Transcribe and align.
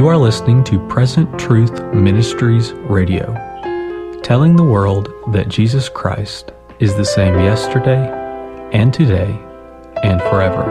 You 0.00 0.08
are 0.08 0.16
listening 0.16 0.64
to 0.64 0.78
Present 0.88 1.38
Truth 1.38 1.78
Ministries 1.92 2.72
Radio, 2.72 3.34
telling 4.22 4.56
the 4.56 4.64
world 4.64 5.12
that 5.34 5.50
Jesus 5.50 5.90
Christ 5.90 6.52
is 6.78 6.94
the 6.94 7.04
same 7.04 7.34
yesterday 7.34 8.08
and 8.72 8.94
today 8.94 9.38
and 10.02 10.22
forever. 10.22 10.64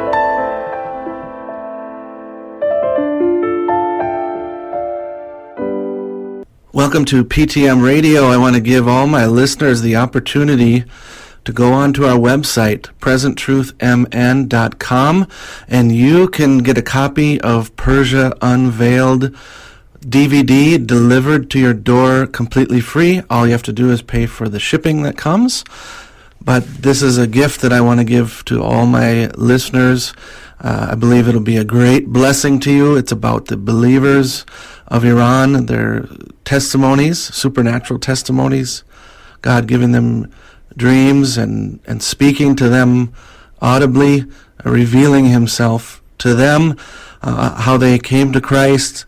Welcome 6.74 7.06
to 7.06 7.24
PTM 7.24 7.84
Radio. 7.84 8.30
I 8.30 8.38
want 8.38 8.56
to 8.56 8.62
give 8.62 8.88
all 8.88 9.06
my 9.06 9.28
listeners 9.28 9.84
the 9.84 9.96
opportunity 9.96 10.86
to 11.46 11.54
go 11.54 11.74
onto 11.74 12.06
our 12.06 12.18
website, 12.18 12.90
presenttruthmn.com, 13.00 15.28
and 15.68 15.96
you 15.96 16.28
can 16.28 16.58
get 16.60 16.78
a 16.78 16.82
copy 16.82 17.42
of 17.42 17.76
Persia 17.76 18.34
Unveiled 18.42 19.36
DVD 20.02 20.86
delivered 20.86 21.50
to 21.52 21.60
your 21.60 21.74
door 21.74 22.26
completely 22.26 22.80
free. 22.80 23.22
All 23.30 23.46
you 23.46 23.52
have 23.52 23.64
to 23.64 23.74
do 23.74 23.92
is 23.92 24.02
pay 24.02 24.26
for 24.26 24.48
the 24.48 24.60
shipping 24.60 25.04
that 25.04 25.18
comes. 25.18 25.66
But 26.42 26.66
this 26.66 27.02
is 27.02 27.18
a 27.18 27.28
gift 27.28 27.62
that 27.62 27.74
I 27.74 27.82
want 27.82 28.00
to 28.00 28.06
give 28.06 28.46
to 28.46 28.64
all 28.64 28.86
my 28.86 29.28
listeners. 29.36 30.14
Uh, 30.62 30.90
I 30.92 30.96
believe 30.96 31.28
it'll 31.28 31.42
be 31.42 31.58
a 31.58 31.66
great 31.66 32.08
blessing 32.08 32.60
to 32.62 32.72
you. 32.72 32.96
It's 32.96 33.12
about 33.12 33.48
the 33.48 33.58
believers 33.58 34.46
of 34.88 35.04
Iran, 35.04 35.66
their 35.66 36.08
testimonies, 36.46 37.20
supernatural 37.20 38.00
testimonies, 38.00 38.84
God 39.42 39.68
giving 39.68 39.92
them 39.92 40.32
dreams 40.80 41.38
and, 41.38 41.80
and 41.86 42.02
speaking 42.02 42.56
to 42.56 42.68
them 42.70 43.14
audibly, 43.62 44.26
revealing 44.64 45.26
himself 45.26 46.02
to 46.18 46.34
them, 46.34 46.76
uh, 47.22 47.62
how 47.62 47.78
they 47.78 48.00
came 48.00 48.32
to 48.32 48.42
Christ, 48.42 49.06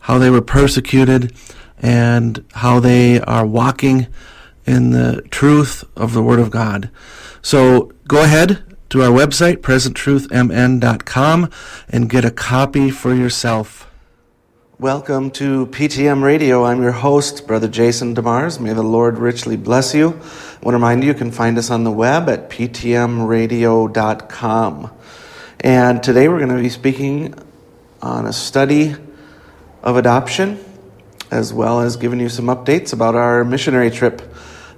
how 0.00 0.18
they 0.18 0.28
were 0.28 0.42
persecuted, 0.42 1.34
and 1.80 2.44
how 2.52 2.80
they 2.80 3.20
are 3.20 3.46
walking 3.46 4.08
in 4.66 4.90
the 4.90 5.22
truth 5.30 5.84
of 5.96 6.12
the 6.12 6.22
Word 6.22 6.38
of 6.38 6.50
God. 6.50 6.90
So 7.40 7.92
go 8.06 8.22
ahead 8.22 8.62
to 8.90 9.02
our 9.02 9.10
website, 9.10 9.56
presenttruthmn.com, 9.58 11.50
and 11.88 12.10
get 12.10 12.24
a 12.24 12.30
copy 12.30 12.90
for 12.90 13.14
yourself. 13.14 13.88
Welcome 14.82 15.30
to 15.32 15.66
PTM 15.66 16.24
Radio. 16.24 16.64
I'm 16.64 16.80
your 16.82 16.90
host, 16.90 17.46
Brother 17.46 17.68
Jason 17.68 18.16
DeMars. 18.16 18.58
May 18.58 18.72
the 18.72 18.82
Lord 18.82 19.16
richly 19.16 19.56
bless 19.56 19.94
you. 19.94 20.08
I 20.08 20.10
want 20.10 20.62
to 20.62 20.72
remind 20.72 21.04
you, 21.04 21.10
you 21.10 21.14
can 21.14 21.30
find 21.30 21.56
us 21.56 21.70
on 21.70 21.84
the 21.84 21.92
web 21.92 22.28
at 22.28 22.50
ptmradio.com. 22.50 24.90
And 25.60 26.02
today 26.02 26.26
we're 26.26 26.38
going 26.38 26.56
to 26.56 26.60
be 26.60 26.68
speaking 26.68 27.32
on 28.02 28.26
a 28.26 28.32
study 28.32 28.96
of 29.84 29.96
adoption, 29.96 30.58
as 31.30 31.54
well 31.54 31.80
as 31.80 31.96
giving 31.96 32.18
you 32.18 32.28
some 32.28 32.46
updates 32.46 32.92
about 32.92 33.14
our 33.14 33.44
missionary 33.44 33.92
trip. 33.92 34.20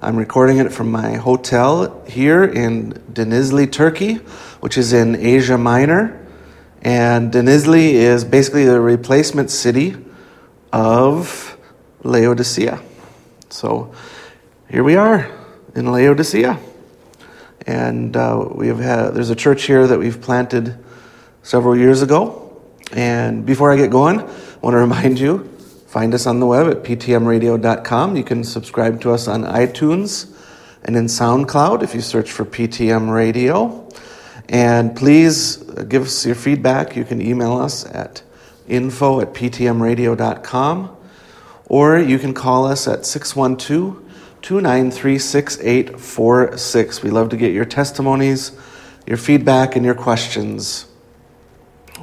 I'm 0.03 0.17
recording 0.17 0.59
it 0.59 0.71
from 0.71 0.91
my 0.91 1.13
hotel 1.13 2.05
here 2.05 2.43
in 2.43 2.91
Denizli, 3.11 3.71
Turkey, 3.71 4.17
which 4.61 4.77
is 4.77 4.93
in 4.93 5.15
Asia 5.15 5.57
Minor. 5.57 6.24
And 6.85 7.33
Denizli 7.33 7.93
is 7.93 8.23
basically 8.23 8.65
the 8.65 8.79
replacement 8.79 9.49
city 9.49 9.97
of 10.71 11.57
Laodicea. 12.03 12.79
So 13.49 13.91
here 14.69 14.83
we 14.83 14.95
are 14.95 15.31
in 15.73 15.91
Laodicea. 15.91 16.59
And 17.65 18.15
uh, 18.15 18.49
we 18.51 18.67
have 18.67 18.77
had, 18.77 19.09
there's 19.15 19.31
a 19.31 19.35
church 19.35 19.63
here 19.63 19.87
that 19.87 19.97
we've 19.97 20.21
planted 20.21 20.77
several 21.41 21.75
years 21.75 22.03
ago. 22.03 22.61
And 22.91 23.47
before 23.47 23.73
I 23.73 23.77
get 23.77 23.89
going, 23.89 24.19
I 24.19 24.57
want 24.61 24.75
to 24.75 24.77
remind 24.77 25.19
you 25.19 25.39
find 25.87 26.13
us 26.13 26.27
on 26.27 26.39
the 26.39 26.45
web 26.45 26.67
at 26.67 26.83
ptmradio.com. 26.83 28.15
You 28.15 28.23
can 28.23 28.43
subscribe 28.43 29.01
to 29.01 29.11
us 29.11 29.27
on 29.27 29.43
iTunes 29.43 30.31
and 30.83 30.95
in 30.95 31.05
SoundCloud 31.05 31.81
if 31.81 31.95
you 31.95 32.01
search 32.01 32.31
for 32.31 32.45
PTM 32.45 33.11
Radio. 33.11 33.84
And 34.49 34.95
please 34.95 35.57
give 35.57 36.03
us 36.03 36.25
your 36.25 36.35
feedback. 36.35 36.95
You 36.95 37.03
can 37.03 37.21
email 37.21 37.57
us 37.57 37.85
at 37.85 38.21
info 38.67 39.21
at 39.21 39.33
ptmradio.com 39.33 40.95
or 41.67 41.99
you 41.99 42.19
can 42.19 42.33
call 42.33 42.65
us 42.65 42.87
at 42.87 43.05
612 43.05 44.01
293 44.41 45.17
6846. 45.17 47.03
We 47.03 47.09
love 47.09 47.29
to 47.29 47.37
get 47.37 47.51
your 47.51 47.65
testimonies, 47.65 48.51
your 49.07 49.17
feedback, 49.17 49.75
and 49.75 49.83
your 49.83 49.95
questions. 49.95 50.85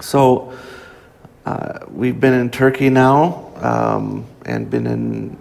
So, 0.00 0.52
uh, 1.46 1.80
we've 1.88 2.18
been 2.18 2.34
in 2.34 2.50
Turkey 2.50 2.90
now 2.90 3.52
um, 3.56 4.26
and 4.44 4.68
been 4.68 4.86
in 4.86 5.38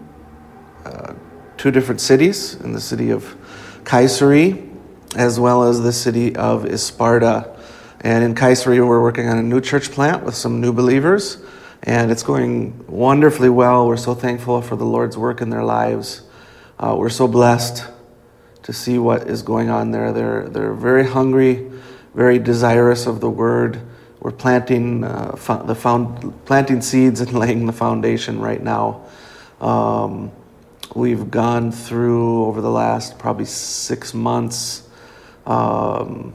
uh, 0.85 1.13
two 1.57 1.71
different 1.71 2.01
cities 2.01 2.55
in 2.61 2.73
the 2.73 2.81
city 2.81 3.09
of 3.09 3.35
Kayseri 3.83 4.70
as 5.15 5.39
well 5.39 5.63
as 5.63 5.81
the 5.81 5.91
city 5.91 6.35
of 6.35 6.63
Isparta. 6.63 7.57
And 8.01 8.23
in 8.23 8.33
Kayseri, 8.33 8.85
we're 8.85 9.01
working 9.01 9.27
on 9.27 9.37
a 9.37 9.43
new 9.43 9.61
church 9.61 9.91
plant 9.91 10.23
with 10.23 10.35
some 10.35 10.61
new 10.61 10.73
believers, 10.73 11.37
and 11.83 12.11
it's 12.11 12.23
going 12.23 12.85
wonderfully 12.87 13.49
well. 13.49 13.87
We're 13.87 13.97
so 13.97 14.15
thankful 14.15 14.61
for 14.61 14.75
the 14.75 14.85
Lord's 14.85 15.17
work 15.17 15.41
in 15.41 15.49
their 15.49 15.63
lives. 15.63 16.23
Uh, 16.79 16.95
we're 16.97 17.09
so 17.09 17.27
blessed 17.27 17.85
to 18.63 18.73
see 18.73 18.97
what 18.97 19.27
is 19.27 19.43
going 19.43 19.69
on 19.69 19.91
there. 19.91 20.11
They're, 20.11 20.49
they're 20.49 20.73
very 20.73 21.05
hungry, 21.05 21.69
very 22.15 22.39
desirous 22.39 23.05
of 23.05 23.19
the 23.19 23.29
word. 23.29 23.81
We're 24.19 24.31
planting, 24.31 25.03
uh, 25.03 25.35
fo- 25.35 25.63
the 25.63 25.75
found, 25.75 26.45
planting 26.45 26.81
seeds 26.81 27.21
and 27.21 27.33
laying 27.37 27.65
the 27.65 27.73
foundation 27.73 28.39
right 28.39 28.61
now. 28.61 29.03
Um, 29.59 30.31
we've 30.95 31.29
gone 31.29 31.71
through 31.71 32.45
over 32.45 32.61
the 32.61 32.69
last 32.69 33.19
probably 33.19 33.45
six 33.45 34.13
months 34.13 34.87
um, 35.45 36.33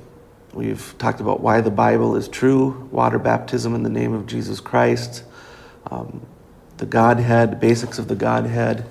we've 0.53 0.94
talked 0.99 1.21
about 1.21 1.41
why 1.41 1.61
the 1.61 1.71
Bible 1.71 2.17
is 2.17 2.28
true, 2.28 2.89
water 2.91 3.19
baptism 3.19 3.75
in 3.75 3.83
the 3.83 3.91
name 3.91 4.12
of 4.12 4.27
Jesus 4.27 4.61
Christ, 4.61 5.25
um, 5.91 6.27
the 6.78 6.87
Godhead, 6.87 7.61
basics 7.61 7.99
of 7.99 8.09
the 8.09 8.17
Godhead, 8.17 8.87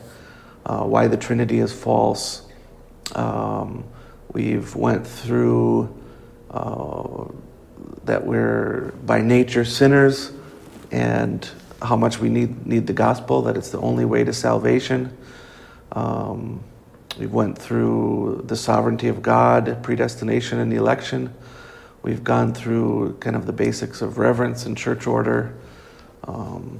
uh, 0.65 0.83
why 0.83 1.07
the 1.07 1.17
Trinity 1.17 1.59
is 1.59 1.73
false. 1.73 2.47
Um, 3.13 3.85
we've 4.31 4.75
went 4.75 5.05
through 5.05 5.95
uh, 6.49 7.25
that 8.05 8.25
we're 8.25 8.91
by 9.05 9.21
nature 9.21 9.65
sinners 9.65 10.31
and 10.91 11.47
how 11.81 11.95
much 11.95 12.19
we 12.19 12.29
need, 12.29 12.65
need 12.65 12.87
the 12.87 12.93
gospel, 12.93 13.43
that 13.43 13.57
it's 13.57 13.69
the 13.69 13.79
only 13.79 14.05
way 14.05 14.23
to 14.23 14.33
salvation. 14.33 15.15
Um, 15.91 16.63
we 17.17 17.27
went 17.27 17.57
through 17.57 18.43
the 18.45 18.55
sovereignty 18.55 19.07
of 19.07 19.21
God, 19.21 19.81
predestination 19.83 20.59
and 20.59 20.71
the 20.71 20.75
election. 20.75 21.33
We've 22.01 22.23
gone 22.23 22.53
through 22.53 23.17
kind 23.19 23.35
of 23.35 23.45
the 23.45 23.53
basics 23.53 24.01
of 24.01 24.17
reverence 24.17 24.65
and 24.65 24.77
church 24.77 25.07
order. 25.07 25.55
Um, 26.25 26.79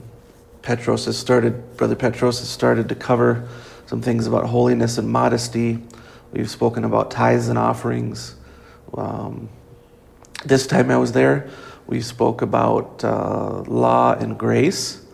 Petros 0.62 1.06
has 1.06 1.18
started, 1.18 1.78
Brother 1.78 1.96
Petros 1.96 2.40
has 2.40 2.50
started 2.50 2.90
to 2.90 2.96
cover 2.96 3.48
some 3.86 4.02
things 4.02 4.28
about 4.28 4.46
holiness 4.48 4.98
and 4.98 5.08
modesty. 5.08 5.82
We've 6.34 6.50
spoken 6.50 6.84
about 6.84 7.12
tithes 7.12 7.48
and 7.48 7.58
offerings. 7.58 8.36
Um, 8.94 9.48
this 10.44 10.68
time 10.68 10.92
I 10.92 10.98
was 10.98 11.14
there, 11.14 11.50
we 11.88 12.02
spoke 12.02 12.42
about 12.42 13.04
uh, 13.04 13.62
law 13.62 14.14
and 14.14 14.38
grace, 14.38 15.06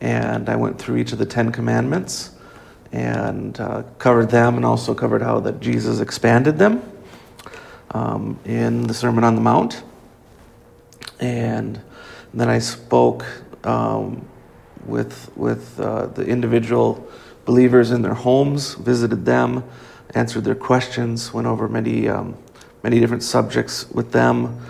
and 0.00 0.48
I 0.48 0.56
went 0.56 0.78
through 0.78 0.98
each 0.98 1.12
of 1.12 1.18
the 1.18 1.26
Ten 1.26 1.50
Commandments 1.50 2.30
and 2.92 3.58
uh, 3.60 3.82
covered 3.98 4.30
them 4.30 4.56
and 4.56 4.64
also 4.64 4.94
covered 4.94 5.22
how 5.22 5.40
that 5.40 5.60
Jesus 5.60 6.00
expanded 6.00 6.58
them 6.58 6.82
um, 7.92 8.38
in 8.44 8.86
the 8.86 8.94
Sermon 8.94 9.24
on 9.24 9.34
the 9.34 9.40
Mount. 9.40 9.82
And 11.20 11.80
then 12.34 12.48
I 12.48 12.58
spoke 12.58 13.24
um, 13.64 14.26
with, 14.86 15.30
with 15.36 15.78
uh, 15.78 16.06
the 16.06 16.26
individual 16.26 17.06
believers 17.44 17.90
in 17.90 18.02
their 18.02 18.14
homes, 18.14 18.74
visited 18.74 19.24
them, 19.24 19.64
answered 20.14 20.44
their 20.44 20.54
questions, 20.54 21.32
went 21.32 21.46
over 21.46 21.68
many, 21.68 22.08
um, 22.08 22.36
many 22.82 22.98
different 22.98 23.22
subjects 23.22 23.88
with 23.90 24.12
them. 24.12 24.60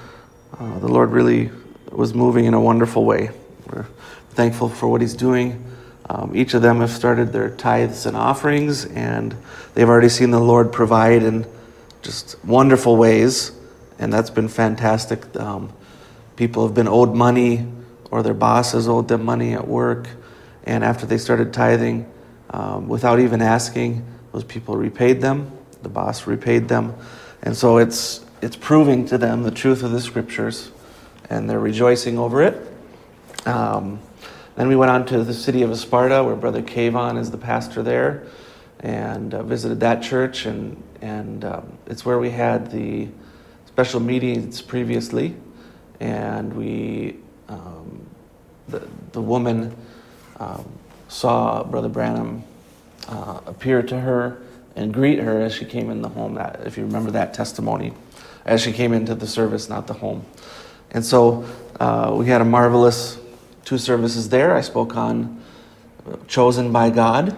Uh, 0.58 0.78
the 0.78 0.88
Lord 0.88 1.11
really 1.11 1.50
was 1.90 2.14
moving 2.14 2.44
in 2.44 2.55
a 2.55 2.61
wonderful 2.61 3.05
way. 3.05 3.31
We're 3.72 3.87
thankful 4.31 4.69
for 4.69 4.88
what 4.88 5.00
He's 5.00 5.14
doing. 5.14 5.64
Um, 6.10 6.32
each 6.34 6.54
of 6.54 6.62
them 6.62 6.80
have 6.80 6.90
started 6.90 7.32
their 7.32 7.50
tithes 7.50 8.04
and 8.04 8.16
offerings, 8.16 8.84
and 8.84 9.32
they've 9.74 9.88
already 9.88 10.08
seen 10.08 10.32
the 10.32 10.40
Lord 10.40 10.72
provide 10.72 11.22
in 11.22 11.46
just 12.02 12.34
wonderful 12.44 12.96
ways, 12.96 13.52
and 13.96 14.12
that's 14.12 14.28
been 14.28 14.48
fantastic. 14.48 15.36
Um, 15.36 15.72
people 16.34 16.66
have 16.66 16.74
been 16.74 16.88
owed 16.88 17.14
money, 17.14 17.64
or 18.10 18.24
their 18.24 18.34
bosses 18.34 18.88
owed 18.88 19.06
them 19.06 19.24
money 19.24 19.52
at 19.52 19.68
work, 19.68 20.08
and 20.64 20.82
after 20.82 21.06
they 21.06 21.16
started 21.16 21.52
tithing, 21.52 22.10
um, 22.50 22.88
without 22.88 23.20
even 23.20 23.40
asking, 23.40 24.04
those 24.32 24.42
people 24.42 24.76
repaid 24.76 25.20
them. 25.20 25.52
The 25.82 25.88
boss 25.88 26.26
repaid 26.26 26.66
them, 26.66 26.92
and 27.40 27.56
so 27.56 27.78
it's 27.78 28.24
it's 28.42 28.56
proving 28.56 29.06
to 29.06 29.16
them 29.18 29.44
the 29.44 29.52
truth 29.52 29.84
of 29.84 29.92
the 29.92 30.00
scriptures, 30.00 30.72
and 31.28 31.48
they're 31.48 31.60
rejoicing 31.60 32.18
over 32.18 32.42
it. 32.42 33.46
Um, 33.46 34.00
Then 34.60 34.68
we 34.68 34.76
went 34.76 34.90
on 34.90 35.06
to 35.06 35.24
the 35.24 35.32
city 35.32 35.62
of 35.62 35.70
Isparta, 35.70 36.22
where 36.22 36.36
Brother 36.36 36.60
Kavon 36.60 37.16
is 37.16 37.30
the 37.30 37.38
pastor 37.38 37.82
there, 37.82 38.26
and 38.80 39.32
uh, 39.32 39.42
visited 39.42 39.80
that 39.80 40.02
church. 40.02 40.44
And, 40.44 40.82
and 41.00 41.46
um, 41.46 41.78
it's 41.86 42.04
where 42.04 42.18
we 42.18 42.28
had 42.28 42.70
the 42.70 43.08
special 43.64 44.00
meetings 44.00 44.60
previously. 44.60 45.34
And 45.98 46.52
we, 46.52 47.16
um, 47.48 48.06
the, 48.68 48.86
the 49.12 49.22
woman 49.22 49.74
um, 50.38 50.70
saw 51.08 51.64
Brother 51.64 51.88
Branham 51.88 52.44
uh, 53.08 53.40
appear 53.46 53.82
to 53.84 53.98
her 53.98 54.42
and 54.76 54.92
greet 54.92 55.20
her 55.20 55.40
as 55.40 55.54
she 55.54 55.64
came 55.64 55.88
in 55.88 56.02
the 56.02 56.10
home. 56.10 56.34
That, 56.34 56.66
if 56.66 56.76
you 56.76 56.84
remember 56.84 57.12
that 57.12 57.32
testimony, 57.32 57.94
as 58.44 58.60
she 58.60 58.72
came 58.72 58.92
into 58.92 59.14
the 59.14 59.26
service, 59.26 59.70
not 59.70 59.86
the 59.86 59.94
home. 59.94 60.26
And 60.90 61.02
so 61.02 61.46
uh, 61.80 62.12
we 62.14 62.26
had 62.26 62.42
a 62.42 62.44
marvelous 62.44 63.16
two 63.64 63.78
services 63.78 64.28
there. 64.28 64.54
I 64.54 64.60
spoke 64.60 64.96
on 64.96 65.42
chosen 66.26 66.72
by 66.72 66.90
God, 66.90 67.36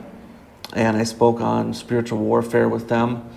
and 0.72 0.96
I 0.96 1.04
spoke 1.04 1.40
on 1.40 1.74
spiritual 1.74 2.19
warfare 2.19 2.69
with 2.69 2.88
them. 2.88 3.28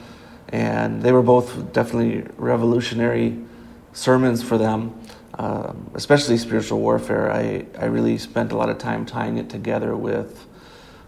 And 0.49 1.01
they 1.01 1.11
were 1.11 1.23
both 1.23 1.73
definitely 1.73 2.29
revolutionary 2.37 3.37
sermons 3.93 4.43
for 4.43 4.57
them, 4.57 4.99
um, 5.33 5.89
especially 5.95 6.37
spiritual 6.37 6.79
warfare. 6.79 7.31
I, 7.31 7.65
I 7.77 7.85
really 7.85 8.17
spent 8.17 8.51
a 8.51 8.57
lot 8.57 8.69
of 8.69 8.77
time 8.77 9.05
tying 9.05 9.37
it 9.37 9.49
together 9.49 9.95
with 9.95 10.45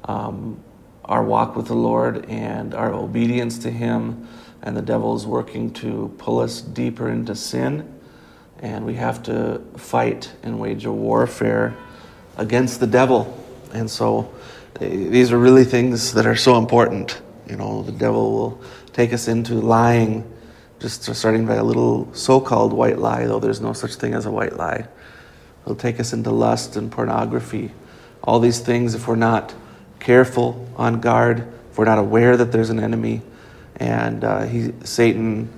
um, 0.06 0.64
our 1.06 1.24
walk 1.24 1.56
with 1.56 1.68
the 1.68 1.76
Lord 1.76 2.26
and 2.26 2.74
our 2.74 2.92
obedience 2.92 3.60
to 3.60 3.72
Him, 3.72 4.28
and 4.62 4.76
the 4.76 4.82
devil 4.82 5.16
is 5.16 5.26
working 5.26 5.72
to 5.74 6.14
pull 6.18 6.40
us 6.40 6.62
deeper 6.62 7.10
into 7.10 7.36
sin. 7.36 7.97
And 8.60 8.86
we 8.86 8.96
have 8.96 9.24
to 9.24 9.62
fight 9.78 10.34
and 10.44 10.60
wage 10.60 10.86
a 10.86 10.92
warfare 10.92 11.76
against 12.38 12.80
the 12.80 12.88
devil. 12.88 13.38
And 13.74 13.90
so 13.90 14.34
eh, 14.80 14.88
these 14.88 15.32
are 15.32 15.38
really 15.38 15.64
things 15.64 16.14
that 16.14 16.26
are 16.26 16.36
so 16.36 16.58
important. 16.58 17.22
You 17.48 17.56
know, 17.56 17.84
the 17.84 17.92
devil 17.92 18.32
will 18.32 18.62
take 18.94 19.14
us 19.14 19.28
into 19.28 19.56
lying, 19.56 20.30
just 20.80 21.04
starting 21.16 21.46
by 21.46 21.56
a 21.56 21.64
little 21.64 22.14
so 22.14 22.40
called 22.40 22.74
white 22.74 22.98
lie, 22.98 23.26
though 23.26 23.40
there's 23.40 23.62
no 23.62 23.74
such 23.74 23.96
thing 23.96 24.14
as 24.14 24.26
a 24.26 24.32
white 24.32 24.58
lie. 24.58 24.88
He'll 25.66 25.76
take 25.76 26.00
us 26.00 26.14
into 26.14 26.32
lust 26.32 26.76
and 26.78 26.92
pornography. 26.92 27.72
All 28.24 28.40
these 28.40 28.60
things, 28.60 28.96
if 28.96 29.08
we're 29.08 29.16
not 29.16 29.54
careful, 30.00 30.68
on 30.78 31.00
guard, 31.00 31.48
if 31.72 31.78
we're 31.78 31.86
not 31.86 32.00
aware 32.00 32.38
that 32.38 32.52
there's 32.52 32.70
an 32.70 32.80
enemy. 32.80 33.22
And 33.76 34.24
uh, 34.24 34.44
he, 34.44 34.74
Satan, 34.84 35.50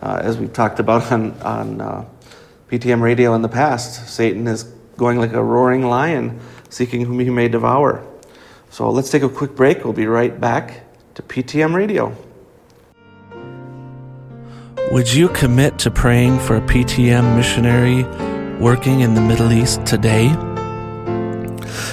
uh, 0.00 0.20
as 0.22 0.38
we've 0.38 0.52
talked 0.52 0.80
about 0.80 1.12
on, 1.12 1.32
on 1.42 1.80
uh, 1.80 2.04
PTM 2.68 3.00
radio 3.00 3.34
in 3.34 3.40
the 3.40 3.48
past, 3.48 4.08
Satan 4.08 4.46
is 4.46 4.64
going 4.98 5.18
like 5.18 5.32
a 5.32 5.42
roaring 5.42 5.86
lion, 5.86 6.38
seeking 6.68 7.06
whom 7.06 7.18
he 7.18 7.30
may 7.30 7.48
devour. 7.48 8.04
So 8.70 8.90
let's 8.90 9.10
take 9.10 9.22
a 9.22 9.28
quick 9.28 9.56
break. 9.56 9.84
We'll 9.84 9.94
be 9.94 10.06
right 10.06 10.38
back 10.38 10.82
to 11.14 11.22
PTM 11.22 11.74
radio. 11.74 12.14
Would 14.92 15.10
you 15.12 15.28
commit 15.28 15.78
to 15.80 15.90
praying 15.90 16.38
for 16.40 16.56
a 16.56 16.60
PTM 16.60 17.34
missionary 17.36 18.04
working 18.58 19.00
in 19.00 19.14
the 19.14 19.22
Middle 19.22 19.52
East 19.52 19.86
today? 19.86 20.26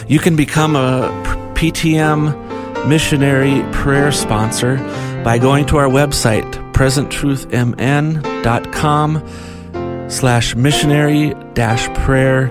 You 0.07 0.19
can 0.19 0.35
become 0.35 0.75
a 0.75 1.09
PTM 1.55 2.87
missionary 2.87 3.63
prayer 3.71 4.11
sponsor 4.11 4.75
by 5.23 5.37
going 5.37 5.65
to 5.67 5.77
our 5.77 5.87
website, 5.87 6.51
presenttruthmn.com 6.73 9.23
slash 10.07 10.55
missionary 10.55 11.33
dash 11.53 11.87
prayer 11.99 12.47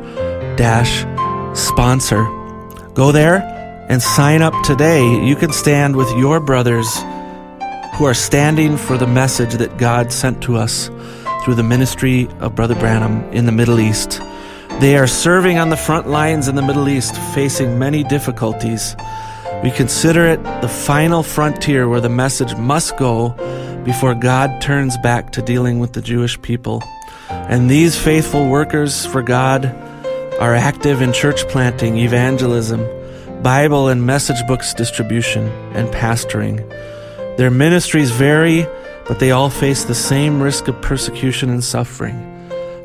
dash 0.56 1.04
sponsor. 1.58 2.24
Go 2.94 3.12
there 3.12 3.42
and 3.88 4.02
sign 4.02 4.42
up 4.42 4.54
today. 4.64 5.24
You 5.24 5.36
can 5.36 5.52
stand 5.52 5.96
with 5.96 6.10
your 6.16 6.40
brothers 6.40 6.88
who 7.96 8.04
are 8.04 8.14
standing 8.14 8.76
for 8.76 8.96
the 8.96 9.06
message 9.06 9.54
that 9.54 9.78
God 9.78 10.12
sent 10.12 10.42
to 10.42 10.56
us 10.56 10.90
through 11.44 11.54
the 11.54 11.62
ministry 11.62 12.28
of 12.40 12.54
Brother 12.54 12.74
Branham 12.74 13.22
in 13.32 13.46
the 13.46 13.52
Middle 13.52 13.78
East. 13.78 14.20
They 14.80 14.96
are 14.96 15.06
serving 15.06 15.58
on 15.58 15.68
the 15.68 15.76
front 15.76 16.08
lines 16.08 16.48
in 16.48 16.56
the 16.56 16.62
Middle 16.62 16.88
East, 16.88 17.14
facing 17.34 17.78
many 17.78 18.02
difficulties. 18.02 18.96
We 19.62 19.70
consider 19.70 20.26
it 20.26 20.42
the 20.62 20.68
final 20.68 21.22
frontier 21.22 21.88
where 21.88 22.00
the 22.00 22.08
message 22.08 22.56
must 22.56 22.96
go 22.96 23.30
before 23.84 24.14
God 24.14 24.60
turns 24.60 24.96
back 24.98 25.30
to 25.32 25.42
dealing 25.42 25.78
with 25.78 25.92
the 25.92 26.02
Jewish 26.02 26.40
people. 26.42 26.82
And 27.28 27.70
these 27.70 27.98
faithful 27.98 28.48
workers 28.48 29.06
for 29.06 29.22
God 29.22 29.66
are 30.40 30.54
active 30.54 31.00
in 31.00 31.12
church 31.12 31.46
planting, 31.48 31.98
evangelism, 31.98 32.84
Bible 33.42 33.88
and 33.88 34.06
message 34.06 34.46
books 34.46 34.72
distribution, 34.72 35.48
and 35.74 35.88
pastoring. 35.88 36.66
Their 37.36 37.50
ministries 37.50 38.10
vary, 38.10 38.66
but 39.06 39.18
they 39.18 39.32
all 39.32 39.50
face 39.50 39.84
the 39.84 39.94
same 39.94 40.42
risk 40.42 40.66
of 40.66 40.80
persecution 40.80 41.50
and 41.50 41.62
suffering. 41.62 42.30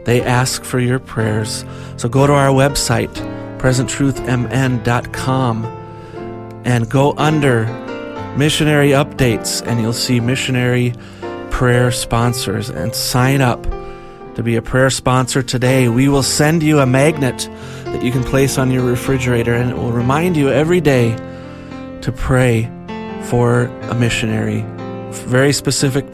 They 0.03 0.21
ask 0.21 0.63
for 0.63 0.79
your 0.79 0.99
prayers. 0.99 1.63
So 1.97 2.09
go 2.09 2.27
to 2.27 2.33
our 2.33 2.49
website, 2.49 3.13
presenttruthmn.com, 3.57 5.65
and 6.65 6.89
go 6.89 7.13
under 7.17 7.65
missionary 8.37 8.89
updates, 8.89 9.65
and 9.65 9.79
you'll 9.79 9.93
see 9.93 10.19
missionary 10.19 10.93
prayer 11.51 11.91
sponsors 11.91 12.69
and 12.69 12.93
sign 12.93 13.39
up 13.41 13.65
to 14.39 14.43
be 14.43 14.55
a 14.55 14.61
prayer 14.61 14.89
sponsor 14.89 15.43
today. 15.43 15.89
We 15.89 16.07
will 16.07 16.23
send 16.23 16.63
you 16.63 16.79
a 16.79 16.85
magnet 16.85 17.49
that 17.83 18.01
you 18.01 18.09
can 18.09 18.23
place 18.23 18.57
on 18.57 18.71
your 18.71 18.85
refrigerator, 18.85 19.53
and 19.53 19.69
it 19.69 19.75
will 19.75 19.91
remind 19.91 20.37
you 20.37 20.49
every 20.49 20.79
day 20.79 21.11
to 22.01 22.13
pray 22.15 22.71
for 23.23 23.63
a 23.63 23.95
missionary, 23.95 24.63
very 25.11 25.51
specific 25.51 26.05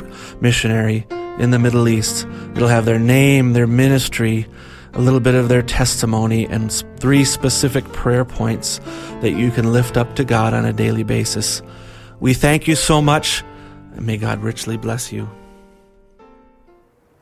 missionary 0.41 1.05
in 1.37 1.51
the 1.51 1.59
Middle 1.59 1.87
East. 1.87 2.25
It'll 2.55 2.67
have 2.67 2.85
their 2.85 2.97
name, 2.97 3.53
their 3.53 3.67
ministry, 3.67 4.47
a 4.93 5.01
little 5.01 5.19
bit 5.19 5.35
of 5.35 5.47
their 5.47 5.61
testimony, 5.61 6.47
and 6.47 6.71
three 6.99 7.25
specific 7.25 7.85
prayer 7.93 8.25
points 8.25 8.79
that 9.21 9.33
you 9.33 9.51
can 9.51 9.71
lift 9.71 9.97
up 9.97 10.15
to 10.15 10.25
God 10.25 10.55
on 10.55 10.65
a 10.65 10.73
daily 10.73 11.03
basis. 11.03 11.61
We 12.19 12.33
thank 12.33 12.67
you 12.67 12.75
so 12.75 13.03
much, 13.03 13.43
and 13.93 14.03
may 14.03 14.17
God 14.17 14.41
richly 14.41 14.77
bless 14.77 15.11
you. 15.11 15.29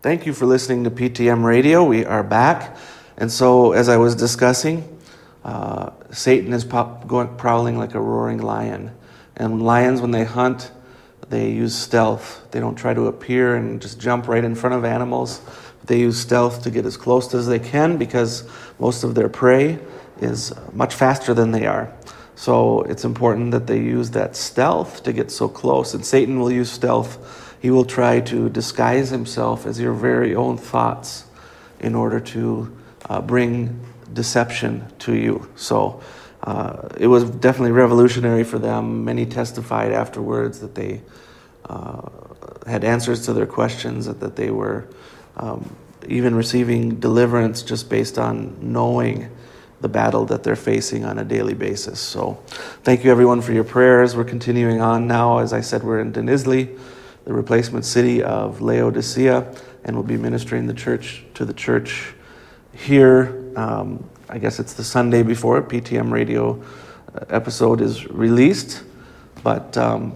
Thank 0.03 0.25
you 0.25 0.33
for 0.33 0.45
listening 0.45 0.83
to 0.83 0.91
PTM 0.91 1.45
Radio. 1.45 1.81
We 1.81 2.03
are 2.03 2.23
back. 2.23 2.75
And 3.15 3.31
so, 3.31 3.71
as 3.71 3.87
I 3.87 3.95
was 3.95 4.15
discussing, 4.15 4.99
uh, 5.45 5.91
Satan 6.11 6.51
is 6.51 6.65
pop- 6.65 7.07
going, 7.07 7.37
prowling 7.37 7.77
like 7.77 7.95
a 7.95 8.01
roaring 8.01 8.39
lion. 8.39 8.91
And 9.37 9.61
lions, 9.61 10.01
when 10.01 10.11
they 10.11 10.25
hunt, 10.25 10.71
they 11.29 11.51
use 11.51 11.73
stealth. 11.73 12.45
They 12.51 12.59
don't 12.59 12.75
try 12.75 12.93
to 12.93 13.07
appear 13.07 13.55
and 13.55 13.81
just 13.81 13.97
jump 13.97 14.27
right 14.27 14.43
in 14.43 14.55
front 14.55 14.75
of 14.75 14.83
animals. 14.83 15.39
They 15.85 16.01
use 16.01 16.19
stealth 16.19 16.63
to 16.63 16.69
get 16.69 16.85
as 16.85 16.97
close 16.97 17.33
as 17.33 17.47
they 17.47 17.59
can 17.59 17.97
because 17.97 18.43
most 18.79 19.05
of 19.05 19.15
their 19.15 19.29
prey 19.29 19.79
is 20.19 20.51
much 20.73 20.93
faster 20.93 21.33
than 21.33 21.51
they 21.51 21.65
are. 21.65 21.93
So 22.35 22.81
it's 22.81 23.05
important 23.05 23.51
that 23.51 23.67
they 23.67 23.79
use 23.79 24.09
that 24.11 24.35
stealth 24.35 25.03
to 25.03 25.13
get 25.13 25.31
so 25.31 25.47
close. 25.47 25.93
And 25.93 26.05
Satan 26.05 26.41
will 26.41 26.51
use 26.51 26.69
stealth. 26.69 27.39
He 27.63 27.71
will 27.71 27.85
try 27.85 28.19
to 28.19 28.49
disguise 28.49 29.09
himself 29.09 29.65
as 29.65 29.79
your 29.79 29.93
very 29.93 30.35
own 30.35 30.57
thoughts 30.57 31.23
in 31.79 31.95
order 31.95 32.19
to 32.19 32.77
uh, 33.09 33.21
bring 33.21 33.79
deception 34.11 34.85
to 34.99 35.15
you. 35.15 35.47
So 35.55 36.03
uh, 36.43 36.89
it 36.97 37.07
was 37.07 37.23
definitely 37.23 37.71
revolutionary 37.71 38.43
for 38.43 38.59
them. 38.59 39.05
Many 39.05 39.25
testified 39.25 39.93
afterwards 39.93 40.59
that 40.59 40.75
they 40.75 41.03
uh, 41.63 42.01
had 42.67 42.83
answers 42.83 43.23
to 43.27 43.33
their 43.33 43.45
questions, 43.45 44.07
that, 44.07 44.19
that 44.19 44.35
they 44.35 44.51
were 44.51 44.85
um, 45.37 45.73
even 46.09 46.35
receiving 46.35 46.99
deliverance 46.99 47.63
just 47.63 47.89
based 47.89 48.17
on 48.17 48.57
knowing 48.59 49.29
the 49.79 49.87
battle 49.87 50.25
that 50.25 50.43
they're 50.43 50.57
facing 50.57 51.05
on 51.05 51.17
a 51.17 51.23
daily 51.23 51.53
basis. 51.53 52.01
So, 52.01 52.43
thank 52.83 53.05
you 53.05 53.11
everyone 53.11 53.41
for 53.41 53.53
your 53.53 53.63
prayers. 53.63 54.17
We're 54.17 54.25
continuing 54.25 54.81
on 54.81 55.07
now. 55.07 55.37
As 55.37 55.53
I 55.53 55.61
said, 55.61 55.81
we're 55.81 56.01
in 56.01 56.11
Denizli, 56.11 56.77
the 57.25 57.33
replacement 57.33 57.85
city 57.85 58.21
of 58.21 58.61
Laodicea, 58.61 59.53
and 59.85 59.95
we'll 59.95 60.05
be 60.05 60.17
ministering 60.17 60.67
the 60.67 60.73
church 60.73 61.23
to 61.35 61.45
the 61.45 61.53
church 61.53 62.13
here. 62.73 63.51
Um, 63.55 64.03
I 64.29 64.37
guess 64.37 64.59
it's 64.59 64.73
the 64.73 64.83
Sunday 64.83 65.23
before 65.23 65.61
PTM 65.61 66.11
radio 66.11 66.61
uh, 67.13 67.25
episode 67.29 67.81
is 67.81 68.07
released, 68.07 68.83
but 69.43 69.77
um, 69.77 70.15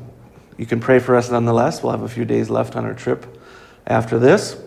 you 0.58 0.66
can 0.66 0.80
pray 0.80 1.00
for 1.00 1.16
us 1.16 1.30
nonetheless. 1.30 1.84
We'll 1.84 1.92
have 1.92 2.04
a 2.04 2.10
few 2.10 2.26
days 2.26 2.50
left 2.50 2.76
on 2.76 2.84
our 2.86 2.94
trip 2.94 3.26
after 3.86 4.20
this, 4.20 4.58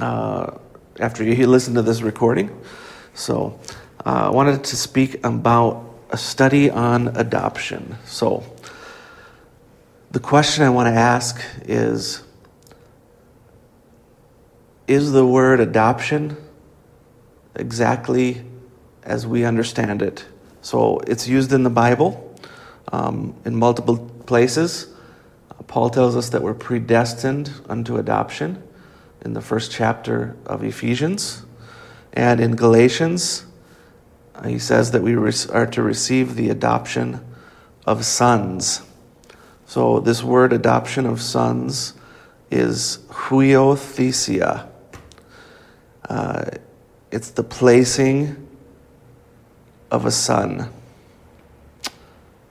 uh, 0.00 0.56
after 0.98 1.24
you 1.24 1.46
listen 1.48 1.74
to 1.74 1.82
this 1.82 2.02
recording. 2.02 2.50
So, 3.14 3.58
uh, 4.04 4.28
I 4.28 4.30
wanted 4.30 4.64
to 4.64 4.76
speak 4.76 5.24
about 5.24 5.84
a 6.10 6.16
study 6.16 6.70
on 6.70 7.08
adoption. 7.16 7.96
So, 8.06 8.42
the 10.10 10.20
question 10.20 10.64
I 10.64 10.70
want 10.70 10.86
to 10.88 10.98
ask 10.98 11.40
is 11.62 12.22
Is 14.86 15.12
the 15.12 15.24
word 15.24 15.60
adoption 15.60 16.36
exactly 17.54 18.42
as 19.02 19.26
we 19.26 19.44
understand 19.44 20.02
it 20.02 20.24
So 20.62 20.98
it's 21.06 21.26
used 21.26 21.52
in 21.52 21.62
the 21.62 21.70
Bible 21.70 22.36
um, 22.92 23.34
in 23.44 23.56
multiple 23.56 23.98
places. 24.26 24.88
Paul 25.66 25.90
tells 25.90 26.16
us 26.16 26.30
that 26.30 26.42
we're 26.42 26.54
predestined 26.54 27.52
unto 27.68 27.96
adoption 27.96 28.62
in 29.24 29.34
the 29.34 29.40
first 29.40 29.70
chapter 29.70 30.36
of 30.44 30.64
Ephesians. 30.64 31.44
And 32.12 32.40
in 32.40 32.56
Galatians, 32.56 33.44
he 34.44 34.58
says 34.58 34.90
that 34.90 35.02
we 35.02 35.14
are 35.14 35.66
to 35.66 35.82
receive 35.82 36.34
the 36.34 36.50
adoption 36.50 37.24
of 37.86 38.04
sons. 38.04 38.82
So, 39.70 40.00
this 40.00 40.20
word 40.20 40.52
adoption 40.52 41.06
of 41.06 41.22
sons 41.22 41.94
is 42.50 42.98
huiothesia. 43.08 44.68
Uh, 46.08 46.44
it's 47.12 47.30
the 47.30 47.44
placing 47.44 48.48
of 49.88 50.06
a 50.06 50.10
son. 50.10 50.72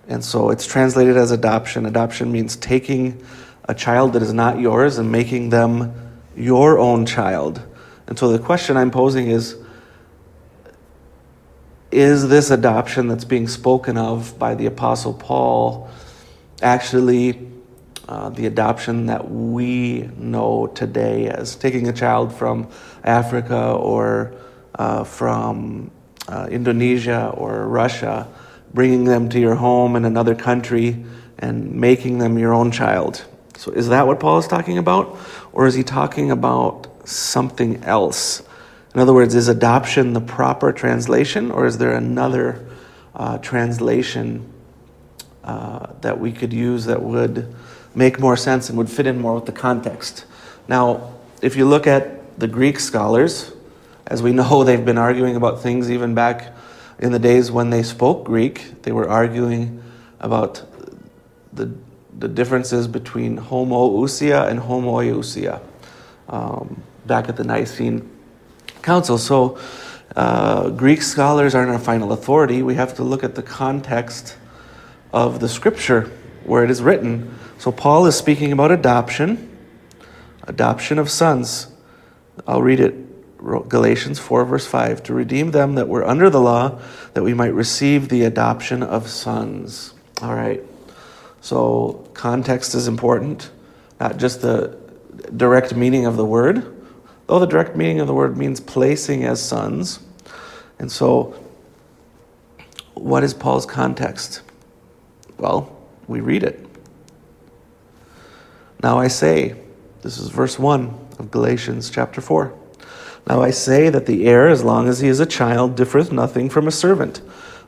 And 0.08 0.24
so 0.24 0.50
it's 0.50 0.66
translated 0.66 1.18
as 1.18 1.32
adoption. 1.32 1.86
Adoption 1.86 2.32
means 2.32 2.56
taking 2.56 3.22
a 3.66 3.74
child 3.74 4.14
that 4.14 4.22
is 4.22 4.32
not 4.32 4.58
yours 4.58 4.98
and 4.98 5.12
making 5.12 5.50
them 5.50 5.94
your 6.38 6.80
own 6.80 7.06
child. 7.06 7.62
And 8.08 8.18
so 8.18 8.32
the 8.32 8.40
question 8.40 8.78
I'm 8.78 8.92
posing 8.92 9.28
is 9.28 9.58
Is 11.92 12.30
this 12.30 12.50
adoption 12.50 13.10
that's 13.10 13.26
being 13.26 13.50
spoken 13.50 13.98
of 13.98 14.40
by 14.40 14.56
the 14.56 14.68
Apostle 14.68 15.16
Paul 15.16 15.90
actually 16.62 17.48
uh, 18.08 18.30
the 18.30 18.48
adoption 18.48 19.06
that 19.06 19.30
we 19.30 20.10
know 20.18 20.68
today 20.68 21.28
as 21.28 21.56
taking 21.56 21.88
a 21.88 21.94
child 21.94 22.34
from 22.34 22.68
Africa 23.04 23.74
or 23.74 24.34
uh, 24.76 25.04
from 25.04 25.92
uh, 26.28 26.48
Indonesia 26.50 27.32
or 27.36 27.68
Russia, 27.68 28.28
bringing 28.74 29.04
them 29.04 29.30
to 29.30 29.40
your 29.40 29.56
home 29.56 29.96
in 29.96 30.06
another 30.06 30.36
country 30.36 31.06
and 31.38 31.72
making 31.74 32.18
them 32.18 32.38
your 32.38 32.54
own 32.54 32.72
child. 32.72 33.26
So, 33.58 33.72
is 33.72 33.90
that 33.90 34.08
what 34.08 34.20
Paul 34.20 34.40
is 34.40 34.48
talking 34.48 34.78
about? 34.78 35.18
Or 35.52 35.68
is 35.68 35.76
he 35.76 35.84
talking 35.84 36.32
about 36.32 36.88
something 37.08 37.84
else? 37.84 38.42
In 38.94 39.02
other 39.02 39.14
words, 39.14 39.36
is 39.36 39.48
adoption 39.48 40.14
the 40.14 40.22
proper 40.22 40.72
translation, 40.72 41.52
or 41.52 41.66
is 41.66 41.78
there 41.78 41.94
another 41.94 42.66
uh, 43.14 43.38
translation 43.40 44.52
uh, 45.44 45.88
that 46.02 46.20
we 46.20 46.32
could 46.32 46.54
use 46.54 46.86
that 46.86 47.02
would 47.02 47.54
make 47.96 48.20
more 48.20 48.38
sense 48.38 48.70
and 48.70 48.78
would 48.78 48.90
fit 48.90 49.08
in 49.08 49.20
more 49.20 49.36
with 49.36 49.46
the 49.46 49.52
context. 49.52 50.26
Now, 50.68 51.14
if 51.42 51.56
you 51.56 51.66
look 51.66 51.88
at 51.88 52.40
the 52.40 52.48
Greek 52.48 52.80
scholars, 52.80 53.52
as 54.08 54.22
we 54.22 54.32
know, 54.40 54.64
they've 54.64 54.84
been 54.84 54.98
arguing 54.98 55.36
about 55.36 55.62
things 55.62 55.90
even 55.90 56.14
back 56.14 56.54
in 57.00 57.12
the 57.12 57.20
days 57.20 57.52
when 57.52 57.70
they 57.70 57.84
spoke 57.84 58.26
Greek. 58.26 58.82
They 58.84 58.92
were 58.92 59.08
arguing 59.08 59.82
about 60.20 60.66
the, 61.54 61.72
the 62.18 62.28
differences 62.28 62.88
between 62.88 63.38
homoousia 63.38 64.50
and 64.50 64.60
homoiousia 64.60 65.62
um, 66.28 66.84
back 67.06 67.30
at 67.30 67.38
the 67.38 67.44
Nicene 67.44 68.10
Council. 68.82 69.18
So, 69.18 69.58
uh, 70.16 70.70
Greek 70.72 71.02
scholars 71.02 71.54
aren't 71.54 71.70
our 71.70 71.80
final 71.80 72.12
authority. 72.12 72.64
We 72.64 72.76
have 72.76 72.96
to 72.96 73.04
look 73.04 73.24
at 73.24 73.36
the 73.36 73.44
context 73.44 74.36
of 75.12 75.40
the 75.40 75.50
scripture 75.50 76.12
where 76.44 76.64
it 76.64 76.72
is 76.72 76.82
written. 76.82 77.38
So 77.58 77.72
Paul 77.72 78.06
is 78.06 78.16
speaking 78.16 78.52
about 78.52 78.72
adoption, 78.72 79.58
adoption 80.44 80.98
of 81.00 81.10
sons. 81.10 81.68
I'll 82.48 82.62
read 82.62 82.80
it 82.80 82.96
Galatians 83.40 84.20
4, 84.20 84.46
verse 84.46 84.68
5 84.68 85.04
to 85.04 85.14
redeem 85.14 85.52
them 85.52 85.76
that 85.76 85.88
were 85.88 86.06
under 86.06 86.30
the 86.30 86.42
law, 86.42 86.80
that 87.14 87.24
we 87.24 87.34
might 87.34 87.54
receive 87.54 88.10
the 88.10 88.24
adoption 88.24 88.84
of 88.84 89.10
sons. 89.10 89.94
All 90.22 90.34
right. 90.34 90.62
So 91.42 92.10
context 92.14 92.76
is 92.76 92.88
important, 92.88 93.50
not 94.00 94.18
just 94.18 94.42
the 94.42 94.78
direct 95.36 95.76
meaning 95.76 96.06
of 96.06 96.18
the 96.18 96.26
word, 96.26 96.76
though 97.28 97.40
the 97.40 97.48
direct 97.48 97.76
meaning 97.76 98.02
of 98.02 98.08
the 98.08 98.14
word 98.14 98.38
means 98.38 98.60
placing 98.60 99.24
as 99.24 99.42
sons. 99.42 100.00
And 100.80 100.92
so, 100.92 101.36
what 102.94 103.24
is 103.24 103.34
Paul's 103.34 103.66
context? 103.66 104.42
Well, 105.40 105.76
we 106.08 106.20
read 106.20 106.44
it. 106.44 106.66
Now 108.84 109.00
I 109.00 109.08
say, 109.08 109.56
this 110.02 110.18
is 110.18 110.30
verse 110.30 110.60
1 110.60 111.08
of 111.18 111.32
Galatians 111.32 111.90
chapter 111.90 112.22
4. 112.22 112.54
Now 113.28 113.42
I 113.42 113.52
say 113.52 113.90
that 113.90 114.06
the 114.06 114.28
heir, 114.28 114.50
as 114.50 114.64
long 114.64 114.88
as 114.88 115.00
he 115.00 115.08
is 115.08 115.20
a 115.20 115.26
child, 115.26 115.76
differeth 115.76 116.12
nothing 116.12 116.50
from 116.50 116.68
a 116.68 116.72
servant, 116.72 117.22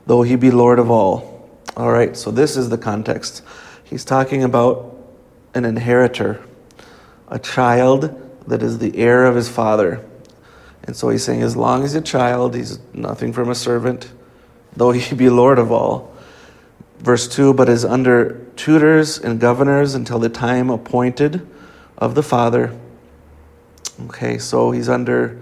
though 0.06 0.22
he 0.22 0.36
be 0.36 0.50
Lord 0.50 0.78
of 0.78 0.90
all. 0.90 1.50
All 1.76 1.90
right, 1.90 2.14
so 2.16 2.30
this 2.30 2.56
is 2.56 2.68
the 2.68 2.78
context. 2.78 3.42
He's 3.84 4.04
talking 4.04 4.44
about 4.44 4.96
an 5.54 5.64
inheritor, 5.64 6.42
a 7.28 7.38
child 7.38 8.18
that 8.46 8.62
is 8.62 8.78
the 8.78 8.96
heir 8.98 9.24
of 9.24 9.34
his 9.34 9.48
father. 9.48 10.04
And 10.84 10.96
so 10.96 11.08
he's 11.08 11.24
saying, 11.24 11.42
as 11.42 11.56
long 11.56 11.84
as 11.84 11.92
he's 11.92 12.02
a 12.02 12.04
child, 12.04 12.54
he's 12.54 12.78
nothing 12.92 13.32
from 13.32 13.48
a 13.48 13.54
servant, 13.54 14.12
though 14.76 14.90
he 14.90 15.14
be 15.14 15.30
Lord 15.30 15.58
of 15.58 15.72
all. 15.72 16.11
Verse 17.02 17.26
2 17.26 17.52
But 17.52 17.68
is 17.68 17.84
under 17.84 18.46
tutors 18.56 19.18
and 19.18 19.40
governors 19.40 19.94
until 19.94 20.20
the 20.20 20.28
time 20.28 20.70
appointed 20.70 21.46
of 21.98 22.14
the 22.14 22.22
Father. 22.22 22.78
Okay, 24.04 24.38
so 24.38 24.70
he's 24.70 24.88
under 24.88 25.38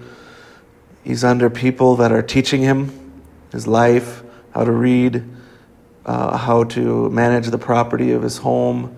he's 1.05 1.23
under 1.23 1.51
people 1.51 1.97
that 1.97 2.13
are 2.13 2.23
teaching 2.23 2.63
him 2.63 2.91
his 3.53 3.67
life, 3.67 4.23
how 4.55 4.65
to 4.65 4.73
read, 4.73 5.25
uh, 6.07 6.37
how 6.37 6.65
to 6.65 7.11
manage 7.11 7.49
the 7.49 7.59
property 7.59 8.13
of 8.13 8.23
his 8.23 8.39
home, 8.39 8.97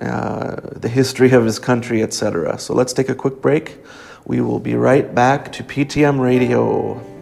uh, 0.00 0.56
the 0.72 0.88
history 0.88 1.32
of 1.32 1.44
his 1.44 1.58
country, 1.58 2.02
etc. 2.02 2.58
So 2.58 2.74
let's 2.74 2.92
take 2.92 3.08
a 3.08 3.14
quick 3.14 3.40
break. 3.40 3.78
We 4.26 4.40
will 4.40 4.60
be 4.60 4.74
right 4.74 5.14
back 5.14 5.50
to 5.52 5.62
PTM 5.62 6.20
Radio. 6.20 7.15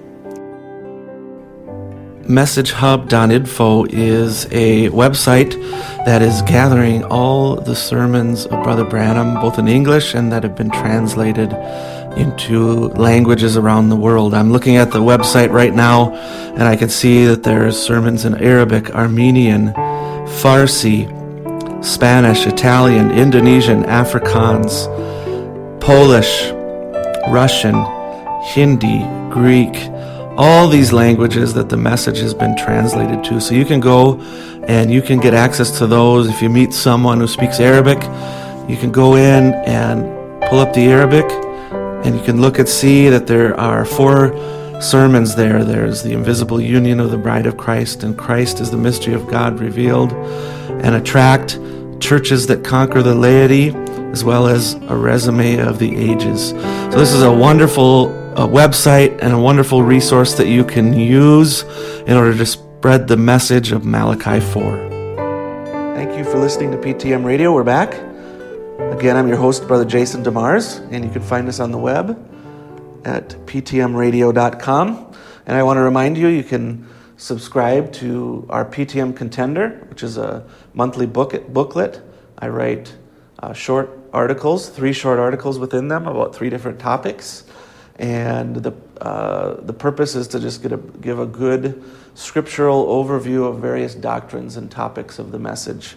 MessageHub.info 2.27 3.85
is 3.91 4.47
a 4.47 4.89
website 4.91 5.53
that 6.07 6.23
is 6.23 6.41
gathering 6.43 7.05
all 7.05 7.57
the 7.57 7.77
sermons 7.77 8.47
of 8.47 8.63
Brother 8.63 8.85
Branham, 8.85 9.35
both 9.43 9.59
in 9.59 9.69
English 9.69 10.15
and 10.15 10.33
that 10.33 10.43
have 10.43 10.57
been 10.57 10.71
translated 10.71 11.53
into 12.17 12.89
languages 12.91 13.57
around 13.57 13.91
the 13.91 13.97
world. 13.97 14.33
I'm 14.33 14.53
looking 14.53 14.77
at 14.77 14.91
the 14.91 15.01
website 15.01 15.51
right 15.51 15.75
now 15.75 16.15
and 16.15 16.63
I 16.63 16.77
can 16.77 16.89
see 16.89 17.27
that 17.27 17.43
there 17.43 17.67
are 17.67 17.73
sermons 17.73 18.25
in 18.25 18.35
Arabic, 18.37 18.95
Armenian, 18.95 19.75
Farsi, 20.41 21.05
Spanish, 21.85 22.47
Italian, 22.47 23.11
Indonesian, 23.11 23.83
Afrikaans, 23.85 24.89
Polish, 25.81 26.51
Russian, 27.29 27.75
Hindi, 28.55 29.03
Greek, 29.31 29.75
all 30.37 30.69
these 30.69 30.93
languages 30.93 31.55
that 31.55 31.69
the 31.69 31.77
message 31.77 32.19
has 32.19 32.35
been 32.35 32.57
translated 32.57 33.23
to. 33.25 33.41
So 33.41 33.55
you 33.55 33.65
can 33.65 33.81
go 33.81 34.21
and 34.67 34.91
you 34.91 35.03
can 35.03 35.21
get 35.21 35.35
access 35.35 35.79
to 35.79 35.87
those. 35.87 36.29
If 36.29 36.43
you 36.43 36.49
meet 36.49 36.73
someone 36.73 37.21
who 37.21 37.29
speaks 37.29 37.61
Arabic, 37.61 38.03
you 38.69 38.77
can 38.77 38.91
go 38.91 39.17
in 39.17 39.55
and 39.67 40.03
pull 40.49 40.59
up 40.59 40.73
the 40.73 40.87
Arabic 40.87 41.25
and 42.05 42.15
you 42.15 42.23
can 42.23 42.41
look 42.41 42.59
and 42.59 42.69
see 42.69 43.09
that 43.09 43.27
there 43.27 43.59
are 43.59 43.85
four 43.85 44.35
sermons 44.81 45.35
there. 45.35 45.65
There's 45.65 46.03
the 46.03 46.13
invisible 46.13 46.61
union 46.61 47.01
of 47.01 47.11
the 47.11 47.17
bride 47.17 47.47
of 47.47 47.57
Christ, 47.57 48.03
and 48.03 48.19
Christ 48.19 48.61
is 48.61 48.71
the 48.71 48.77
mystery 48.77 49.15
of 49.15 49.27
God 49.27 49.59
revealed, 49.59 50.13
and 50.13 50.95
a 50.95 51.01
tract, 51.01 51.59
churches 52.01 52.47
that 52.49 52.63
conquer 52.63 53.03
the 53.03 53.15
laity, 53.15 53.75
as 54.13 54.23
well 54.23 54.47
as 54.47 54.75
a 54.75 54.97
resume 54.97 55.59
of 55.59 55.79
the 55.79 55.97
ages. 55.97 56.51
So 56.51 56.99
this 56.99 57.13
is 57.13 57.23
a 57.23 57.33
wonderful 57.33 58.09
a 58.35 58.49
website 58.49 59.17
and 59.23 59.33
a 59.33 59.39
wonderful 59.39 59.85
resource 59.85 60.35
that 60.35 60.49
you 60.49 60.65
can 60.65 60.93
use 60.93 61.63
in 62.09 62.17
order 62.17 62.37
to 62.37 62.45
spread 62.45 63.07
the 63.07 63.17
message 63.17 63.71
of 63.71 63.85
Malachi 63.85 64.41
4. 64.41 65.95
Thank 65.95 66.19
you 66.19 66.25
for 66.25 66.41
listening 66.41 66.73
to 66.73 66.77
PTM 66.77 67.25
Radio. 67.25 67.53
We're 67.53 67.63
back. 67.63 67.95
Again, 68.93 69.17
I'm 69.17 69.29
your 69.29 69.37
host, 69.37 69.69
Brother 69.69 69.85
Jason 69.85 70.25
DeMars, 70.25 70.81
and 70.91 71.05
you 71.05 71.13
can 71.13 71.23
find 71.23 71.47
us 71.47 71.61
on 71.61 71.71
the 71.71 71.79
web 71.79 72.11
at 73.05 73.29
ptmradio.com. 73.47 75.13
And 75.47 75.57
I 75.57 75.63
want 75.63 75.77
to 75.77 75.83
remind 75.83 76.19
you, 76.19 76.27
you 76.27 76.43
can 76.43 76.89
subscribe 77.17 77.93
to 77.93 78.49
our 78.51 78.65
PTM 78.65 79.17
Contender, 79.17 79.87
which 79.89 80.03
is 80.03 80.19
a 80.19 80.45
monthly 80.73 81.07
book, 81.07 81.47
booklet. 81.53 82.03
I 82.37 82.49
write 82.49 82.97
uh, 83.39 83.53
short 83.53 83.97
articles, 84.13 84.71
three 84.71 84.93
short 84.93 85.21
articles 85.21 85.61
within 85.61 85.87
them 85.87 86.09
about 86.09 86.35
three 86.35 86.51
different 86.51 86.81
topics 86.81 87.44
and 87.97 88.57
the, 88.57 88.73
uh, 89.01 89.61
the 89.61 89.73
purpose 89.73 90.15
is 90.15 90.29
to 90.29 90.39
just 90.41 90.63
get 90.63 90.73
a, 90.73 90.77
give 90.77 91.19
a 91.19 91.27
good 91.27 91.83
scriptural 92.15 92.87
overview 92.87 93.49
of 93.49 93.61
various 93.61 93.95
doctrines 93.95 94.57
and 94.57 94.71
topics 94.71 95.19
of 95.19 95.33
the 95.33 95.39
message. 95.39 95.97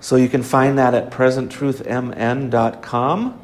So 0.00 0.16
you 0.16 0.28
can 0.28 0.42
find 0.42 0.76
that 0.78 0.94
at 0.94 1.10
presenttruthmn.com 1.10 3.40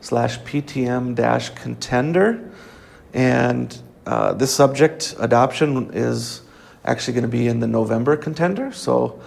slash 0.00 0.38
ptm 0.40 1.14
dash 1.14 1.50
contender. 1.50 2.50
And 3.12 3.78
uh, 4.06 4.32
this 4.34 4.54
subject, 4.54 5.14
adoption, 5.18 5.90
is 5.92 6.42
actually 6.84 7.14
going 7.14 7.22
to 7.22 7.28
be 7.28 7.48
in 7.48 7.58
the 7.60 7.66
November 7.66 8.16
contender. 8.16 8.72
So 8.72 9.20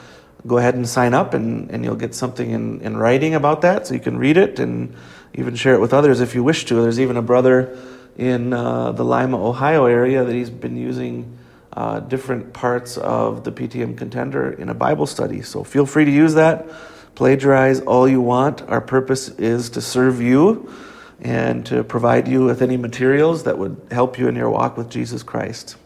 go 0.48 0.58
ahead 0.58 0.76
and 0.76 0.88
sign 0.88 1.14
up, 1.14 1.34
and, 1.36 1.70
and 1.70 1.84
you'll 1.84 1.96
get 1.96 2.16
something 2.16 2.50
in, 2.50 2.82
in 2.82 2.98
writing 2.98 3.36
about 3.36 3.62
that 3.62 3.86
so 3.86 3.94
you 3.94 4.00
can 4.00 4.18
read 4.18 4.38
it 4.38 4.60
and 4.60 4.96
even 5.34 5.56
share 5.56 5.74
it 5.74 5.80
with 5.80 5.94
others 5.94 6.20
if 6.20 6.36
you 6.36 6.44
wish 6.44 6.66
to. 6.66 6.82
There's 6.82 7.00
even 7.00 7.18
a 7.18 7.22
brother 7.22 7.78
in 8.18 8.54
uh, 8.54 8.92
the 8.92 9.06
Lima, 9.06 9.44
Ohio 9.44 9.86
area 9.86 10.24
that 10.24 10.34
he's 10.34 10.50
been 10.50 10.78
using 10.78 11.38
uh, 11.74 12.02
different 12.02 12.54
parts 12.54 12.98
of 12.98 13.44
the 13.44 13.52
PTM 13.52 13.98
contender 13.98 14.52
in 14.52 14.70
a 14.70 14.74
Bible 14.74 15.06
study. 15.06 15.42
So 15.42 15.64
feel 15.64 15.86
free 15.86 16.06
to 16.06 16.12
use 16.12 16.34
that. 16.34 16.68
Plagiarize 17.16 17.82
all 17.82 18.08
you 18.08 18.22
want. 18.22 18.62
Our 18.64 18.82
purpose 18.82 19.30
is 19.30 19.70
to 19.72 19.82
serve 19.82 20.22
you 20.22 20.74
and 21.22 21.66
to 21.68 21.84
provide 21.84 22.28
you 22.28 22.44
with 22.44 22.62
any 22.62 22.78
materials 22.78 23.44
that 23.44 23.58
would 23.58 23.80
help 23.92 24.18
you 24.18 24.28
in 24.28 24.36
your 24.36 24.50
walk 24.50 24.76
with 24.76 24.90
Jesus 24.90 25.24
Christ. 25.24 25.78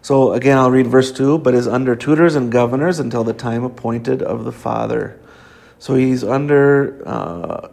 So 0.00 0.32
again, 0.32 0.58
I'll 0.58 0.70
read 0.70 0.86
verse 0.86 1.12
2 1.12 1.38
but 1.38 1.54
is 1.54 1.66
under 1.66 1.96
tutors 1.96 2.34
and 2.34 2.52
governors 2.52 2.98
until 2.98 3.24
the 3.24 3.32
time 3.32 3.64
appointed 3.64 4.22
of 4.22 4.44
the 4.44 4.52
Father. 4.52 5.18
So 5.78 5.96
he's 5.96 6.22
under 6.22 7.02
uh, 7.06 7.68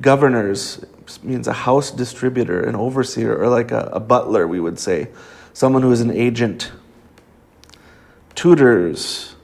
governors, 0.00 0.84
means 1.22 1.48
a 1.48 1.52
house 1.52 1.90
distributor, 1.90 2.62
an 2.62 2.76
overseer, 2.76 3.36
or 3.36 3.48
like 3.48 3.70
a, 3.70 3.90
a 3.92 4.00
butler, 4.00 4.46
we 4.46 4.60
would 4.60 4.78
say, 4.78 5.08
someone 5.52 5.82
who 5.82 5.90
is 5.90 6.00
an 6.00 6.10
agent. 6.10 6.70
Tutors, 8.34 9.34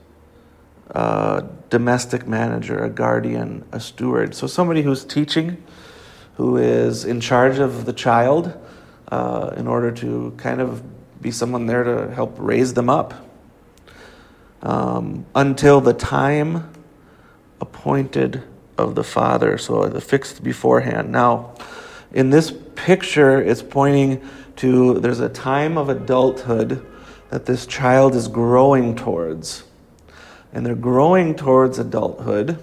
a 0.90 1.44
domestic 1.70 2.26
manager, 2.28 2.84
a 2.84 2.90
guardian, 2.90 3.64
a 3.72 3.80
steward. 3.80 4.34
So 4.34 4.46
somebody 4.46 4.82
who's 4.82 5.04
teaching, 5.04 5.62
who 6.36 6.56
is 6.56 7.04
in 7.04 7.20
charge 7.20 7.58
of 7.58 7.86
the 7.86 7.92
child 7.92 8.56
uh, 9.08 9.54
in 9.56 9.66
order 9.66 9.90
to 9.90 10.34
kind 10.36 10.60
of 10.60 10.82
be 11.20 11.30
someone 11.30 11.66
there 11.66 11.84
to 11.84 12.14
help 12.14 12.36
raise 12.38 12.74
them 12.74 12.90
up 12.90 13.14
um, 14.62 15.26
until 15.34 15.80
the 15.80 15.92
time 15.92 16.70
appointed 17.60 18.42
of 18.76 18.94
the 18.94 19.04
Father, 19.04 19.58
so 19.58 19.86
the 19.86 20.00
fixed 20.00 20.42
beforehand. 20.42 21.12
Now, 21.12 21.54
in 22.12 22.30
this 22.30 22.52
picture, 22.74 23.40
it's 23.40 23.62
pointing 23.62 24.28
to 24.56 25.00
there's 25.00 25.20
a 25.20 25.28
time 25.28 25.76
of 25.76 25.88
adulthood 25.88 26.84
that 27.30 27.46
this 27.46 27.66
child 27.66 28.14
is 28.14 28.28
growing 28.28 28.94
towards. 28.94 29.64
And 30.52 30.64
they're 30.64 30.76
growing 30.76 31.34
towards 31.34 31.78
adulthood. 31.78 32.58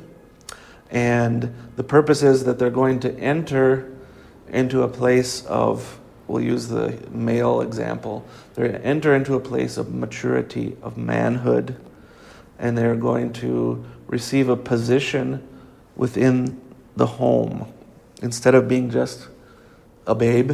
And 0.90 1.54
the 1.76 1.84
purpose 1.84 2.24
is 2.24 2.46
that 2.46 2.58
they're 2.60 2.70
going 2.70 3.02
to 3.02 3.14
enter 3.20 3.92
into 4.48 4.84
a 4.84 4.88
place 4.88 5.46
of 5.46 6.00
we'll 6.28 6.42
use 6.42 6.70
the 6.70 6.98
male 7.12 7.62
example. 7.62 8.26
They're 8.54 8.70
going 8.70 8.82
to 8.82 8.88
enter 8.88 9.14
into 9.16 9.36
a 9.36 9.40
place 9.40 9.78
of 9.78 9.94
maturity, 9.94 10.78
of 10.82 10.98
manhood, 10.98 11.76
and 12.58 12.78
they're 12.78 12.96
going 12.96 13.34
to 13.34 13.84
receive 14.08 14.48
a 14.48 14.56
position 14.56 15.46
within 15.96 16.60
the 16.96 17.06
home. 17.06 17.72
Instead 18.22 18.56
of 18.56 18.68
being 18.68 18.90
just 18.90 19.28
a 20.06 20.16
babe 20.16 20.54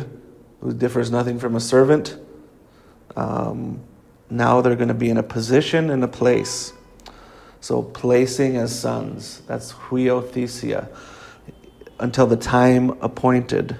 who 0.62 0.74
differs 0.74 1.12
nothing 1.12 1.40
from 1.40 1.56
a 1.56 1.60
servant, 1.60 2.18
um, 3.16 3.82
now 4.30 4.62
they're 4.62 4.76
going 4.76 4.88
to 4.88 4.94
be 4.94 5.10
in 5.10 5.18
a 5.18 5.24
position 5.24 5.90
and 5.90 6.04
a 6.04 6.08
place. 6.08 6.74
So, 7.60 7.82
placing 7.82 8.56
as 8.58 8.78
sons, 8.78 9.42
that's 9.48 9.74
huiothesia, 9.74 10.88
until 12.00 12.28
the 12.28 12.38
time 12.38 12.92
appointed. 13.02 13.78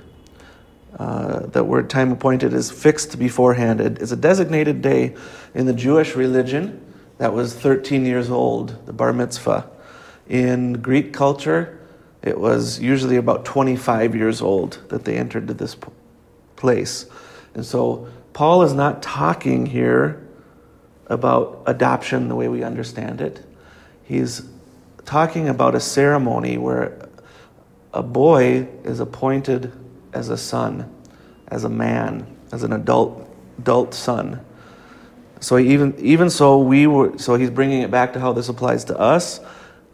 Uh, 0.98 1.46
that 1.48 1.66
word 1.66 1.90
time 1.90 2.12
appointed 2.12 2.54
is 2.54 2.72
fixed 2.72 3.20
beforehand. 3.20 3.80
It 3.80 4.02
is 4.02 4.12
a 4.12 4.16
designated 4.16 4.82
day 4.82 5.16
in 5.54 5.68
the 5.68 5.74
Jewish 5.74 6.16
religion 6.16 6.84
that 7.20 7.34
was 7.34 7.54
13 7.54 8.06
years 8.06 8.32
old, 8.32 8.86
the 8.88 8.94
bar 8.94 9.14
mitzvah. 9.14 9.70
In 10.30 10.74
Greek 10.74 11.14
culture, 11.14 11.80
it 12.22 12.40
was 12.40 12.80
usually 12.80 13.16
about 13.16 13.46
25 13.46 14.16
years 14.16 14.42
old 14.42 14.80
that 14.90 15.06
they 15.06 15.18
entered 15.18 15.48
to 15.48 15.54
this 15.54 15.76
place. 16.56 17.06
And 17.54 17.66
so 17.66 18.08
Paul 18.34 18.64
is 18.64 18.74
not 18.74 19.02
talking 19.02 19.66
here 19.66 20.24
about 21.08 21.64
adoption 21.66 22.28
the 22.28 22.36
way 22.36 22.50
we 22.50 22.64
understand 22.64 23.22
it. 23.22 23.44
He's 24.04 24.44
talking 25.06 25.48
about 25.48 25.74
a 25.74 25.80
ceremony 25.80 26.58
where 26.58 27.08
a 27.94 28.04
boy 28.04 28.68
is 28.84 29.00
appointed 29.00 29.72
as 30.14 30.30
a 30.30 30.38
son, 30.38 30.94
as 31.48 31.64
a 31.64 31.70
man, 31.70 32.28
as 32.52 32.64
an 32.64 32.74
adult 32.74 33.24
adult 33.60 33.94
son. 33.94 34.44
So 35.40 35.58
even 35.58 35.96
even 36.00 36.30
so 36.30 36.60
we 36.60 36.88
were 36.88 37.18
so 37.18 37.36
he's 37.36 37.50
bringing 37.50 37.82
it 37.82 37.92
back 37.92 38.14
to 38.14 38.20
how 38.20 38.34
this 38.34 38.50
applies 38.50 38.84
to 38.86 39.00
us. 39.00 39.40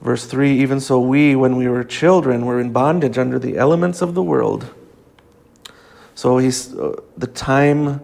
Verse 0.04 0.26
3 0.26 0.60
Even 0.60 0.80
so 0.80 1.00
we 1.00 1.36
when 1.36 1.56
we 1.56 1.68
were 1.68 1.84
children 1.84 2.46
were 2.46 2.60
in 2.60 2.72
bondage 2.72 3.18
under 3.18 3.40
the 3.40 3.58
elements 3.58 4.02
of 4.02 4.14
the 4.14 4.22
world. 4.22 4.72
So 6.14 6.38
he's 6.38 6.76
uh, 6.76 7.02
the 7.18 7.28
time 7.28 8.02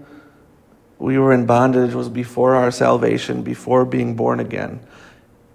we 0.98 1.20
were 1.20 1.32
in 1.32 1.46
bondage 1.46 1.94
was 1.94 2.10
before 2.10 2.56
our 2.56 2.72
salvation, 2.72 3.44
before 3.44 3.86
being 3.86 4.16
born 4.16 4.40
again. 4.40 4.80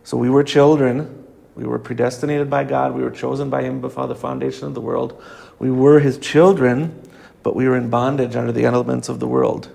So 0.05 0.17
we 0.17 0.31
were 0.31 0.45
children. 0.45 1.25
We 1.57 1.65
were 1.65 1.79
predestinated 1.79 2.51
by 2.51 2.65
God. 2.65 2.95
We 2.95 3.03
were 3.03 3.11
chosen 3.11 3.49
by 3.49 3.63
Him 3.63 3.81
before 3.81 4.07
the 4.07 4.15
foundation 4.15 4.67
of 4.67 4.75
the 4.75 4.81
world. 4.81 5.21
We 5.59 5.71
were 5.71 6.01
his 6.01 6.19
children, 6.19 7.01
but 7.43 7.55
we 7.55 7.69
were 7.69 7.77
in 7.77 7.91
bondage 7.91 8.37
under 8.37 8.53
the 8.53 8.65
elements 8.65 9.09
of 9.09 9.21
the 9.21 9.29
world. 9.29 9.75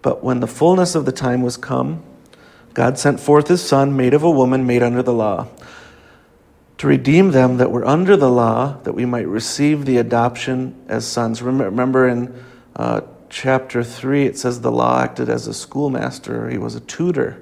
But 0.00 0.24
when 0.24 0.40
the 0.40 0.46
fullness 0.46 0.94
of 0.94 1.04
the 1.04 1.12
time 1.12 1.42
was 1.42 1.56
come, 1.56 2.02
God 2.74 2.98
sent 2.98 3.20
forth 3.20 3.48
his 3.48 3.62
Son, 3.62 3.96
made 3.96 4.14
of 4.14 4.22
a 4.22 4.30
woman, 4.30 4.66
made 4.66 4.82
under 4.82 5.02
the 5.02 5.12
law, 5.12 5.48
to 6.82 6.88
redeem 6.88 7.30
them 7.30 7.58
that 7.58 7.70
were 7.70 7.86
under 7.86 8.16
the 8.16 8.28
law, 8.28 8.76
that 8.82 8.92
we 8.92 9.06
might 9.06 9.28
receive 9.28 9.84
the 9.84 9.98
adoption 9.98 10.74
as 10.88 11.06
sons. 11.06 11.40
Remember 11.40 12.08
in 12.08 12.44
uh, 12.74 13.02
chapter 13.28 13.84
3, 13.84 14.26
it 14.26 14.36
says 14.36 14.62
the 14.62 14.72
law 14.72 15.00
acted 15.00 15.28
as 15.28 15.46
a 15.46 15.54
schoolmaster, 15.54 16.50
he 16.50 16.58
was 16.58 16.74
a 16.74 16.80
tutor 16.80 17.40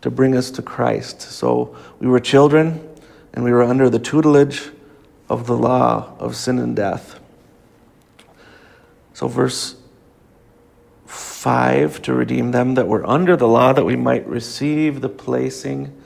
to 0.00 0.12
bring 0.12 0.36
us 0.36 0.48
to 0.52 0.62
Christ. 0.62 1.22
So 1.22 1.76
we 1.98 2.06
were 2.06 2.20
children, 2.20 2.88
and 3.34 3.42
we 3.42 3.50
were 3.50 3.64
under 3.64 3.90
the 3.90 3.98
tutelage 3.98 4.70
of 5.28 5.48
the 5.48 5.56
law 5.56 6.14
of 6.20 6.36
sin 6.36 6.60
and 6.60 6.76
death. 6.76 7.18
So, 9.12 9.26
verse 9.26 9.74
5 11.06 12.00
to 12.02 12.14
redeem 12.14 12.52
them 12.52 12.74
that 12.76 12.86
were 12.86 13.04
under 13.04 13.36
the 13.36 13.48
law, 13.48 13.72
that 13.72 13.84
we 13.84 13.96
might 13.96 14.24
receive 14.28 15.00
the 15.00 15.08
placing 15.08 16.00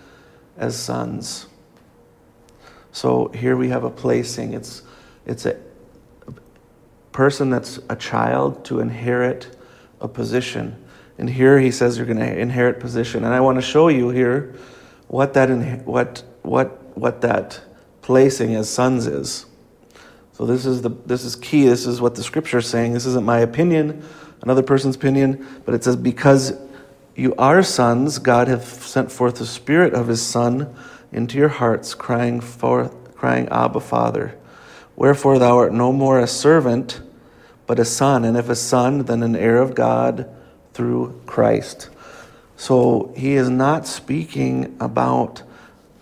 as 0.56 0.74
sons. 0.74 1.48
So, 2.96 3.28
here 3.28 3.58
we 3.58 3.68
have 3.68 3.84
a 3.84 3.90
placing. 3.90 4.54
It's, 4.54 4.80
it's 5.26 5.44
a 5.44 5.58
person 7.12 7.50
that's 7.50 7.78
a 7.90 7.94
child 7.94 8.64
to 8.64 8.80
inherit 8.80 9.54
a 10.00 10.08
position. 10.08 10.82
And 11.18 11.28
here 11.28 11.58
he 11.60 11.70
says 11.70 11.98
you're 11.98 12.06
going 12.06 12.20
to 12.20 12.38
inherit 12.38 12.80
position. 12.80 13.26
And 13.26 13.34
I 13.34 13.40
want 13.40 13.58
to 13.58 13.62
show 13.62 13.88
you 13.88 14.08
here 14.08 14.54
what 15.08 15.34
that, 15.34 15.50
what, 15.84 16.22
what, 16.40 16.96
what 16.96 17.20
that 17.20 17.60
placing 18.00 18.54
as 18.54 18.70
sons 18.70 19.06
is. 19.06 19.44
So 20.32 20.46
this 20.46 20.64
is 20.64 20.80
the 20.80 20.88
this 20.88 21.22
is 21.22 21.36
key. 21.36 21.66
This 21.66 21.86
is 21.86 22.00
what 22.00 22.14
the 22.14 22.22
scripture 22.22 22.58
is 22.58 22.66
saying. 22.66 22.94
This 22.94 23.04
isn't 23.04 23.26
my 23.26 23.40
opinion, 23.40 24.08
another 24.40 24.62
person's 24.62 24.96
opinion, 24.96 25.46
but 25.66 25.74
it 25.74 25.84
says 25.84 25.96
because 25.96 26.54
you 27.14 27.34
are 27.36 27.62
sons, 27.62 28.18
God 28.18 28.48
hath 28.48 28.86
sent 28.86 29.12
forth 29.12 29.36
the 29.36 29.46
spirit 29.46 29.92
of 29.92 30.08
his 30.08 30.22
son 30.22 30.74
into 31.16 31.38
your 31.38 31.48
hearts, 31.48 31.94
crying 31.94 32.40
for 32.40 32.90
crying, 33.14 33.48
Abba, 33.48 33.80
Father. 33.80 34.36
Wherefore 34.94 35.38
thou 35.38 35.56
art 35.56 35.72
no 35.72 35.92
more 35.92 36.20
a 36.20 36.26
servant, 36.26 37.00
but 37.66 37.78
a 37.78 37.84
son, 37.84 38.24
and 38.24 38.36
if 38.36 38.48
a 38.48 38.54
son, 38.54 39.04
then 39.04 39.22
an 39.22 39.34
heir 39.34 39.56
of 39.56 39.74
God 39.74 40.28
through 40.74 41.20
Christ. 41.26 41.88
So 42.56 43.12
he 43.16 43.34
is 43.34 43.48
not 43.48 43.86
speaking 43.86 44.76
about 44.78 45.42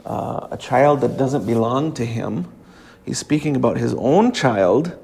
uh, 0.05 0.49
a 0.51 0.57
child 0.57 1.01
that 1.01 1.17
doesn't 1.17 1.47
belong 1.47 1.95
to 1.95 2.05
him. 2.05 2.53
He's 3.05 3.19
speaking 3.19 3.57
about 3.57 3.77
his 3.77 3.95
own 3.95 4.33
child. 4.33 4.99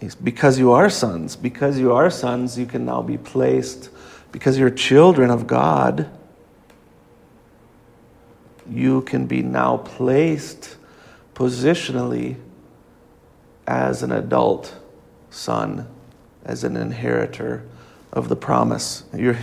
He's, 0.00 0.14
because 0.14 0.58
you 0.58 0.72
are 0.72 0.88
sons, 0.88 1.34
because 1.34 1.78
you 1.78 1.92
are 1.92 2.08
sons, 2.08 2.56
you 2.56 2.66
can 2.66 2.84
now 2.86 3.02
be 3.02 3.18
placed, 3.18 3.90
because 4.30 4.58
you're 4.58 4.70
children 4.70 5.30
of 5.30 5.46
God, 5.46 6.08
you 8.70 9.02
can 9.02 9.26
be 9.26 9.42
now 9.42 9.78
placed 9.78 10.76
positionally 11.34 12.36
as 13.66 14.02
an 14.02 14.12
adult 14.12 14.76
son, 15.30 15.86
as 16.44 16.64
an 16.64 16.76
inheritor 16.76 17.64
of 18.12 18.28
the 18.28 18.36
promise. 18.36 19.04
You're, 19.14 19.38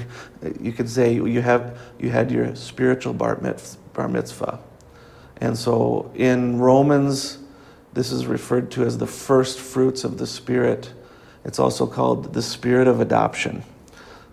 you 0.60 0.72
could 0.72 0.90
say 0.90 1.14
you, 1.14 1.42
have, 1.42 1.78
you 2.00 2.10
had 2.10 2.32
your 2.32 2.56
spiritual 2.56 3.14
bar 3.14 3.38
mitzvah. 3.38 4.60
And 5.38 5.58
so 5.58 6.12
in 6.16 6.60
Romans, 6.60 7.40
this 7.94 8.12
is 8.12 8.26
referred 8.26 8.72
to 8.72 8.84
as 8.84 8.98
the 8.98 9.08
first 9.08 9.60
fruits 9.60 10.04
of 10.04 10.18
the 10.18 10.28
Spirit. 10.28 10.92
It's 11.44 11.60
also 11.60 11.86
called 11.86 12.34
the 12.34 12.42
Spirit 12.42 12.88
of 12.88 13.00
adoption. 13.00 13.64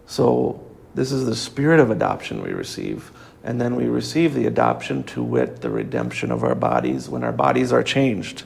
So 0.06 0.64
This 0.94 1.12
is 1.12 1.24
the 1.24 1.36
spirit 1.36 1.80
of 1.80 1.90
adoption 1.90 2.42
we 2.42 2.52
receive. 2.52 3.10
And 3.44 3.60
then 3.60 3.74
we 3.74 3.86
receive 3.86 4.34
the 4.34 4.46
adoption 4.46 5.02
to 5.04 5.22
wit, 5.22 5.60
the 5.60 5.70
redemption 5.70 6.30
of 6.30 6.44
our 6.44 6.54
bodies, 6.54 7.08
when 7.08 7.24
our 7.24 7.32
bodies 7.32 7.72
are 7.72 7.82
changed. 7.82 8.44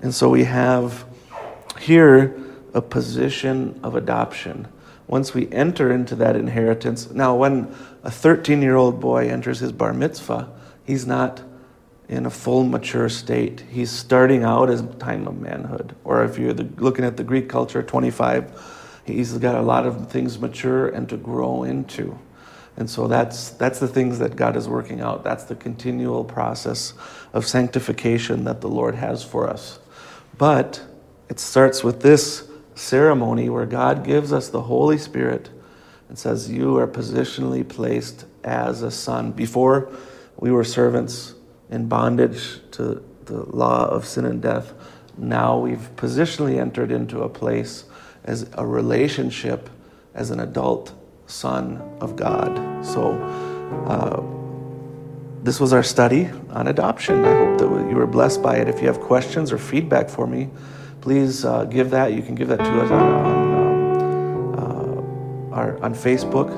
And 0.00 0.14
so 0.14 0.28
we 0.28 0.44
have 0.44 1.04
here 1.78 2.34
a 2.74 2.80
position 2.80 3.78
of 3.82 3.94
adoption. 3.94 4.68
Once 5.06 5.34
we 5.34 5.50
enter 5.52 5.92
into 5.92 6.16
that 6.16 6.36
inheritance, 6.36 7.10
now 7.10 7.36
when 7.36 7.74
a 8.02 8.10
13 8.10 8.62
year 8.62 8.76
old 8.76 9.00
boy 9.00 9.28
enters 9.28 9.58
his 9.60 9.72
bar 9.72 9.92
mitzvah, 9.92 10.50
he's 10.84 11.06
not 11.06 11.42
in 12.08 12.26
a 12.26 12.30
full 12.30 12.64
mature 12.64 13.08
state. 13.08 13.64
He's 13.70 13.90
starting 13.90 14.42
out 14.42 14.70
as 14.70 14.82
time 14.98 15.26
of 15.26 15.40
manhood. 15.40 15.94
Or 16.04 16.24
if 16.24 16.38
you're 16.38 16.52
the, 16.52 16.68
looking 16.76 17.04
at 17.04 17.16
the 17.16 17.24
Greek 17.24 17.48
culture, 17.48 17.82
25, 17.82 19.00
he's 19.04 19.36
got 19.38 19.54
a 19.54 19.62
lot 19.62 19.86
of 19.86 20.10
things 20.10 20.38
mature 20.38 20.88
and 20.88 21.08
to 21.08 21.16
grow 21.16 21.62
into. 21.62 22.18
And 22.76 22.88
so 22.88 23.06
that's, 23.06 23.50
that's 23.50 23.78
the 23.78 23.88
things 23.88 24.18
that 24.18 24.34
God 24.34 24.56
is 24.56 24.68
working 24.68 25.00
out. 25.00 25.24
That's 25.24 25.44
the 25.44 25.54
continual 25.54 26.24
process 26.24 26.94
of 27.32 27.46
sanctification 27.46 28.44
that 28.44 28.60
the 28.60 28.68
Lord 28.68 28.94
has 28.94 29.22
for 29.22 29.48
us. 29.48 29.78
But 30.38 30.82
it 31.28 31.38
starts 31.38 31.84
with 31.84 32.00
this 32.00 32.48
ceremony 32.74 33.48
where 33.48 33.66
God 33.66 34.04
gives 34.04 34.32
us 34.32 34.48
the 34.48 34.62
Holy 34.62 34.98
Spirit 34.98 35.50
and 36.08 36.18
says, 36.18 36.50
You 36.50 36.78
are 36.78 36.86
positionally 36.86 37.66
placed 37.66 38.24
as 38.42 38.82
a 38.82 38.90
son. 38.90 39.32
Before 39.32 39.92
we 40.36 40.50
were 40.50 40.64
servants 40.64 41.34
in 41.70 41.88
bondage 41.88 42.60
to 42.72 43.02
the 43.26 43.44
law 43.54 43.86
of 43.86 44.04
sin 44.06 44.24
and 44.24 44.40
death, 44.40 44.72
now 45.16 45.58
we've 45.58 45.94
positionally 45.96 46.58
entered 46.58 46.90
into 46.90 47.22
a 47.22 47.28
place 47.28 47.84
as 48.24 48.48
a 48.54 48.66
relationship 48.66 49.68
as 50.14 50.30
an 50.30 50.40
adult 50.40 50.92
Son 51.32 51.80
of 52.00 52.14
God. 52.14 52.84
So, 52.84 53.12
uh, 53.86 54.22
this 55.42 55.58
was 55.58 55.72
our 55.72 55.82
study 55.82 56.30
on 56.50 56.68
adoption. 56.68 57.24
I 57.24 57.34
hope 57.34 57.58
that 57.58 57.64
you 57.90 57.96
were 57.96 58.06
blessed 58.06 58.42
by 58.42 58.58
it. 58.58 58.68
If 58.68 58.80
you 58.80 58.86
have 58.86 59.00
questions 59.00 59.50
or 59.50 59.58
feedback 59.58 60.08
for 60.08 60.26
me, 60.26 60.48
please 61.00 61.44
uh, 61.44 61.64
give 61.64 61.90
that. 61.90 62.12
You 62.12 62.22
can 62.22 62.36
give 62.36 62.46
that 62.48 62.58
to 62.58 62.80
us 62.80 62.90
on, 62.90 63.02
on, 63.02 64.54
um, 64.54 65.52
uh, 65.52 65.56
our, 65.56 65.82
on 65.82 65.94
Facebook, 65.94 66.48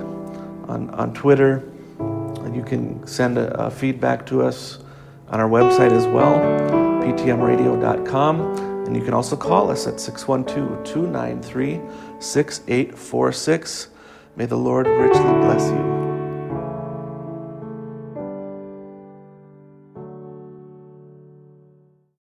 on, 0.69 0.91
on 0.91 1.15
Twitter. 1.15 1.67
And 1.99 2.55
you 2.55 2.63
can 2.63 3.07
send 3.07 3.39
a, 3.39 3.67
a 3.67 3.71
feedback 3.71 4.27
to 4.27 4.43
us 4.43 4.81
on 5.29 5.41
our 5.41 5.49
website 5.49 5.93
as 5.93 6.07
well, 6.07 6.39
ptmradio.com. 7.03 8.41
And 8.87 8.95
you 8.95 9.03
can 9.03 9.15
also 9.15 9.35
call 9.35 9.71
us 9.71 9.87
at 9.87 9.99
612 9.99 10.85
293 10.85 11.81
6846. 12.21 13.89
May 14.37 14.47
the 14.47 14.57
Lord 14.57 14.89
richly 14.89 15.23
bless 15.23 15.71
you. 15.71 15.94